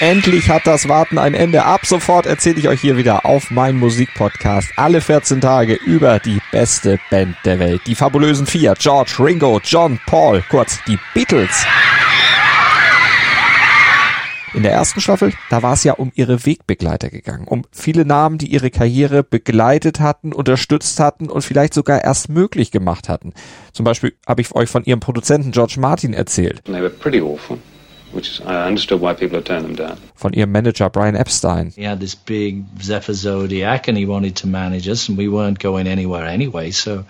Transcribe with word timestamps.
Endlich 0.00 0.50
hat 0.50 0.66
das 0.66 0.90
Warten 0.90 1.16
ein 1.16 1.32
Ende. 1.32 1.64
Ab 1.64 1.86
sofort 1.86 2.26
erzähle 2.26 2.58
ich 2.58 2.68
euch 2.68 2.82
hier 2.82 2.98
wieder 2.98 3.24
auf 3.24 3.50
meinem 3.50 3.78
Musikpodcast 3.78 4.72
alle 4.76 5.00
14 5.00 5.40
Tage 5.40 5.72
über 5.74 6.18
die 6.18 6.38
beste 6.52 6.98
Band 7.10 7.34
der 7.46 7.58
Welt. 7.58 7.80
Die 7.86 7.94
fabulösen 7.94 8.46
vier. 8.46 8.74
George, 8.78 9.14
Ringo, 9.18 9.58
John, 9.64 9.98
Paul, 10.04 10.44
kurz 10.50 10.78
die 10.86 10.98
Beatles. 11.14 11.64
In 14.52 14.62
der 14.62 14.72
ersten 14.72 15.00
Staffel, 15.00 15.32
da 15.48 15.62
war 15.62 15.72
es 15.72 15.84
ja 15.84 15.94
um 15.94 16.12
ihre 16.14 16.44
Wegbegleiter 16.44 17.08
gegangen, 17.08 17.46
um 17.46 17.64
viele 17.72 18.04
Namen, 18.04 18.36
die 18.36 18.48
ihre 18.48 18.70
Karriere 18.70 19.22
begleitet 19.22 20.00
hatten, 20.00 20.34
unterstützt 20.34 21.00
hatten 21.00 21.30
und 21.30 21.42
vielleicht 21.42 21.72
sogar 21.72 22.04
erst 22.04 22.28
möglich 22.28 22.70
gemacht 22.70 23.08
hatten. 23.08 23.32
Zum 23.72 23.84
Beispiel 23.84 24.14
habe 24.26 24.42
ich 24.42 24.54
euch 24.54 24.68
von 24.68 24.84
ihrem 24.84 25.00
Produzenten 25.00 25.52
George 25.52 25.76
Martin 25.78 26.12
erzählt. 26.12 26.64
They 26.64 26.80
were 26.82 26.90
pretty 26.90 27.20
awful, 27.20 27.58
which 28.12 28.28
is, 28.28 28.40
I 28.40 28.66
understood 28.66 29.00
why 29.00 29.14
people 29.14 29.38
had 29.38 29.46
turned 29.46 29.64
them 29.64 29.74
down. 29.74 29.98
Von 30.16 30.32
ihrem 30.32 30.50
Manager 30.50 30.88
Brian 30.90 31.16
Epstein. 31.16 31.70
He 31.70 31.82
had 31.82 32.00
this 32.00 32.14
big 32.14 32.64
Zephyr 32.80 33.14
Zodiac 33.14 33.88
and 33.88 33.98
he 33.98 34.06
wanted 34.06 34.36
to 34.36 34.46
manage 34.46 34.88
us 34.88 35.08
and 35.08 35.18
we 35.18 35.28
weren't 35.28 35.58
going 35.58 35.86
anywhere 35.86 36.26
anyway, 36.26 36.70
so 36.70 37.04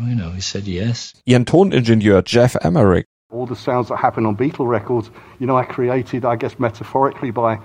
you 0.00 0.14
know, 0.14 0.30
he 0.30 0.40
said 0.40 0.66
yes. 0.66 1.14
Ihren 1.26 1.44
Toningenieur 1.44 2.24
Jeff 2.24 2.56
Emerick. 2.64 3.06
All 3.30 3.46
the 3.46 3.56
sounds 3.56 3.88
that 3.88 3.96
happen 3.96 4.26
on 4.26 4.36
Beatle 4.36 4.68
records, 4.68 5.10
you 5.40 5.46
know, 5.46 5.56
I 5.56 5.64
created, 5.64 6.24
I 6.24 6.36
guess, 6.36 6.58
metaphorically 6.58 7.30
by 7.30 7.58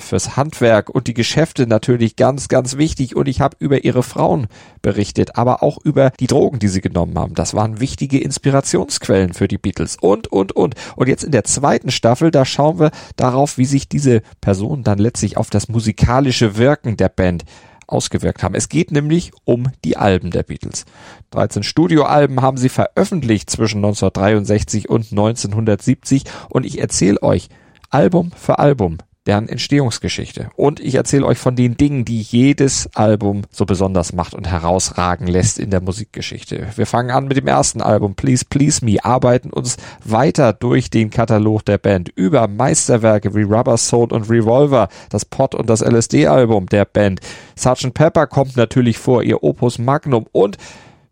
Fürs 0.00 0.36
Handwerk 0.36 0.90
und 0.90 1.06
die 1.06 1.14
Geschäfte 1.14 1.68
natürlich 1.68 2.16
ganz, 2.16 2.48
ganz 2.48 2.76
wichtig. 2.76 3.14
Und 3.14 3.28
ich 3.28 3.40
habe 3.40 3.56
über 3.60 3.84
ihre 3.84 4.02
Frauen 4.02 4.48
berichtet, 4.82 5.36
aber 5.36 5.62
auch 5.62 5.78
über 5.84 6.10
die 6.18 6.26
Drogen, 6.26 6.58
die 6.58 6.66
sie 6.66 6.80
genommen 6.80 7.16
haben. 7.16 7.34
Das 7.34 7.54
waren 7.54 7.78
wichtige 7.78 8.18
Inspirationsquellen 8.18 9.32
für 9.32 9.46
die 9.46 9.58
Beatles 9.58 9.96
und, 10.00 10.26
und, 10.26 10.50
und. 10.56 10.74
Und 10.96 11.08
jetzt 11.08 11.22
in 11.22 11.30
der 11.30 11.44
zweiten 11.44 11.92
Staffel, 11.92 12.32
da 12.32 12.44
schauen 12.44 12.80
wir 12.80 12.90
darauf, 13.14 13.58
wie 13.58 13.64
sich 13.64 13.88
diese 13.88 14.22
Personen 14.40 14.82
dann 14.82 14.98
letztlich 14.98 15.36
auf 15.36 15.50
das 15.50 15.68
musikalische 15.68 16.56
Wirken 16.56 16.96
der 16.96 17.08
Band 17.08 17.44
ausgewirkt 17.86 18.42
haben. 18.42 18.56
Es 18.56 18.68
geht 18.68 18.90
nämlich 18.90 19.30
um 19.44 19.68
die 19.84 19.96
Alben 19.96 20.32
der 20.32 20.42
Beatles. 20.42 20.84
13 21.30 21.62
Studioalben 21.62 22.42
haben 22.42 22.56
sie 22.56 22.70
veröffentlicht 22.70 23.50
zwischen 23.50 23.78
1963 23.78 24.88
und 24.88 25.12
1970 25.12 26.24
und 26.48 26.66
ich 26.66 26.80
erzähle 26.80 27.22
euch 27.22 27.50
Album 27.90 28.32
für 28.36 28.58
Album 28.58 28.98
deren 29.26 29.48
Entstehungsgeschichte. 29.48 30.50
Und 30.56 30.80
ich 30.80 30.96
erzähle 30.96 31.24
euch 31.24 31.38
von 31.38 31.56
den 31.56 31.76
Dingen, 31.76 32.04
die 32.04 32.20
jedes 32.20 32.90
Album 32.94 33.42
so 33.50 33.64
besonders 33.64 34.12
macht 34.12 34.34
und 34.34 34.46
herausragen 34.46 35.26
lässt 35.26 35.58
in 35.58 35.70
der 35.70 35.80
Musikgeschichte. 35.80 36.68
Wir 36.76 36.86
fangen 36.86 37.10
an 37.10 37.26
mit 37.26 37.38
dem 37.38 37.46
ersten 37.46 37.80
Album, 37.80 38.14
Please 38.14 38.44
Please 38.48 38.84
Me, 38.84 39.02
arbeiten 39.02 39.50
uns 39.50 39.76
weiter 40.04 40.52
durch 40.52 40.90
den 40.90 41.10
Katalog 41.10 41.64
der 41.64 41.78
Band 41.78 42.10
über 42.14 42.48
Meisterwerke 42.48 43.34
wie 43.34 43.42
Rubber 43.42 43.78
Soul 43.78 44.12
und 44.12 44.28
Revolver, 44.28 44.88
das 45.08 45.24
Pot 45.24 45.54
und 45.54 45.70
das 45.70 45.80
LSD-Album 45.80 46.66
der 46.66 46.84
Band. 46.84 47.20
Sgt. 47.56 47.94
Pepper 47.94 48.26
kommt 48.26 48.56
natürlich 48.56 48.98
vor, 48.98 49.22
ihr 49.22 49.42
Opus 49.42 49.78
Magnum 49.78 50.26
und 50.32 50.58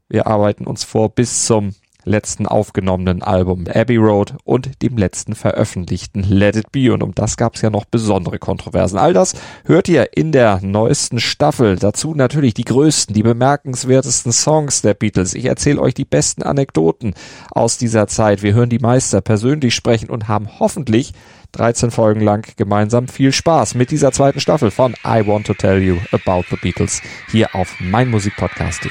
wir 0.08 0.26
arbeiten 0.26 0.66
uns 0.66 0.84
vor 0.84 1.08
bis 1.08 1.46
zum 1.46 1.74
letzten 2.04 2.46
aufgenommenen 2.46 3.22
Album 3.22 3.66
Abbey 3.66 3.96
Road 3.96 4.34
und 4.44 4.82
dem 4.82 4.96
letzten 4.96 5.34
veröffentlichten 5.34 6.22
Let 6.22 6.56
It 6.56 6.72
Be. 6.72 6.92
Und 6.92 7.02
um 7.02 7.14
das 7.14 7.36
gab 7.36 7.54
es 7.54 7.62
ja 7.62 7.70
noch 7.70 7.84
besondere 7.84 8.38
Kontroversen. 8.38 8.98
All 8.98 9.12
das 9.12 9.34
hört 9.64 9.88
ihr 9.88 10.16
in 10.16 10.32
der 10.32 10.60
neuesten 10.62 11.20
Staffel. 11.20 11.76
Dazu 11.76 12.14
natürlich 12.14 12.54
die 12.54 12.64
größten, 12.64 13.14
die 13.14 13.22
bemerkenswertesten 13.22 14.32
Songs 14.32 14.82
der 14.82 14.94
Beatles. 14.94 15.34
Ich 15.34 15.44
erzähle 15.44 15.80
euch 15.80 15.94
die 15.94 16.04
besten 16.04 16.42
Anekdoten 16.42 17.14
aus 17.50 17.78
dieser 17.78 18.06
Zeit. 18.06 18.42
Wir 18.42 18.54
hören 18.54 18.70
die 18.70 18.78
Meister 18.78 19.20
persönlich 19.20 19.74
sprechen 19.74 20.10
und 20.10 20.28
haben 20.28 20.48
hoffentlich 20.58 21.12
13 21.52 21.90
Folgen 21.90 22.20
lang 22.20 22.46
gemeinsam 22.56 23.08
viel 23.08 23.32
Spaß 23.32 23.74
mit 23.74 23.90
dieser 23.90 24.12
zweiten 24.12 24.40
Staffel 24.40 24.70
von 24.70 24.94
I 25.04 25.26
Want 25.26 25.46
to 25.46 25.54
Tell 25.54 25.82
You 25.82 25.98
About 26.10 26.44
the 26.50 26.56
Beatles 26.56 27.02
hier 27.30 27.54
auf 27.54 27.78
meinmusikpodcast.de. 27.80 28.90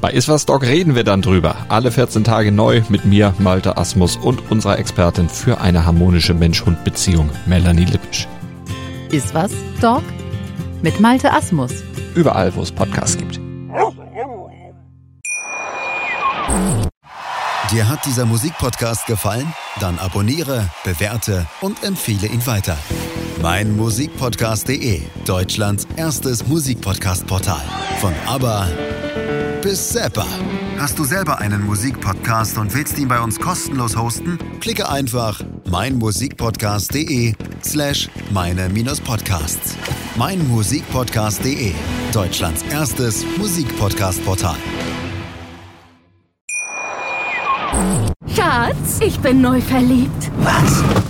Bei 0.00 0.12
Iswas 0.12 0.46
Dog 0.46 0.62
reden 0.62 0.94
wir 0.94 1.04
dann 1.04 1.20
drüber. 1.20 1.66
Alle 1.68 1.92
14 1.92 2.24
Tage 2.24 2.52
neu 2.52 2.82
mit 2.88 3.04
mir, 3.04 3.34
Malte 3.38 3.76
Asmus 3.76 4.16
und 4.16 4.50
unserer 4.50 4.78
Expertin 4.78 5.28
für 5.28 5.60
eine 5.60 5.84
harmonische 5.84 6.32
Mensch-Hund-Beziehung, 6.32 7.28
Melanie 7.44 7.84
Lippisch. 7.84 8.26
Ist 9.10 9.34
was, 9.34 9.52
Dog? 9.80 10.02
Mit 10.80 11.00
Malte 11.00 11.30
Asmus. 11.30 11.72
Überall, 12.14 12.54
wo 12.54 12.62
es 12.62 12.72
Podcasts 12.72 13.18
gibt. 13.18 13.38
Dir 17.70 17.88
hat 17.88 18.04
dieser 18.06 18.24
Musikpodcast 18.24 19.06
gefallen? 19.06 19.52
Dann 19.80 19.98
abonniere, 19.98 20.70
bewerte 20.82 21.46
und 21.60 21.84
empfehle 21.84 22.26
ihn 22.26 22.44
weiter. 22.46 22.76
Mein 23.42 23.76
Musikpodcast.de, 23.76 25.02
Deutschlands 25.26 25.86
erstes 25.96 26.46
Musikpodcast-Portal. 26.48 27.62
Von 28.00 28.14
ABBA 28.26 28.66
bis 29.62 29.92
Zappa. 29.92 30.26
Hast 30.78 30.98
du 30.98 31.04
selber 31.04 31.38
einen 31.38 31.64
Musikpodcast 31.64 32.56
und 32.58 32.74
willst 32.74 32.98
ihn 32.98 33.08
bei 33.08 33.20
uns 33.20 33.38
kostenlos 33.38 33.96
hosten? 33.96 34.38
Klicke 34.60 34.88
einfach 34.88 35.40
meinmusikpodcast.de 35.70 37.34
slash 37.62 38.08
meine-podcasts. 38.30 39.76
Meinmusikpodcast.de, 40.16 41.72
Deutschlands 42.12 42.62
erstes 42.70 43.24
Musikpodcast-Portal. 43.36 44.56
Schatz, 48.34 49.00
ich 49.00 49.18
bin 49.20 49.40
neu 49.40 49.60
verliebt. 49.60 50.30
Was? 50.38 51.09